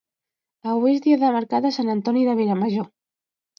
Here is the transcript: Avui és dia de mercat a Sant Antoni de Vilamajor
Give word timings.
Avui 0.71 0.93
és 0.93 1.03
dia 1.03 1.19
de 1.25 1.29
mercat 1.37 1.69
a 1.69 1.73
Sant 1.77 1.93
Antoni 1.99 2.27
de 2.31 2.37
Vilamajor 2.43 2.91